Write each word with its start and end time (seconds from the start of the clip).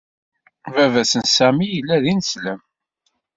Baba 0.73 1.01
s 1.11 1.13
n 1.21 1.25
Sami 1.35 1.67
yella 1.67 1.97
d 2.03 2.05
ineslem. 2.13 2.61